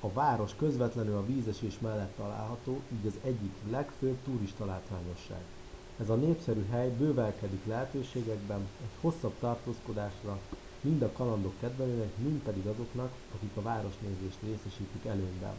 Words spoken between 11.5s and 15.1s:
kedvelőinek mind pedig azoknak akik a városnézést részesítik